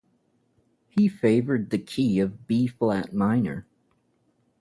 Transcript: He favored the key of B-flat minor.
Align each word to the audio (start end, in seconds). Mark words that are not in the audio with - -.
He 0.89 1.07
favored 1.07 1.69
the 1.69 1.77
key 1.77 2.19
of 2.19 2.47
B-flat 2.47 3.13
minor. 3.13 3.67